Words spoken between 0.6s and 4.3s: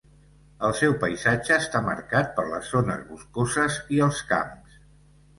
El seu paisatge està marcat per les zones boscoses i els